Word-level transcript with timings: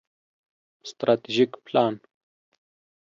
ستراتیژیک 0.89 1.51
پلان 1.65 1.93